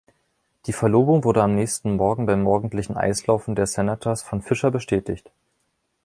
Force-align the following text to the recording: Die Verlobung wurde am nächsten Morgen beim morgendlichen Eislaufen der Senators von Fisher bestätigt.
Die 0.65 0.73
Verlobung 0.73 1.23
wurde 1.23 1.43
am 1.43 1.53
nächsten 1.53 1.95
Morgen 1.95 2.25
beim 2.25 2.41
morgendlichen 2.41 2.97
Eislaufen 2.97 3.53
der 3.53 3.67
Senators 3.67 4.23
von 4.23 4.41
Fisher 4.41 4.71
bestätigt. 4.71 5.31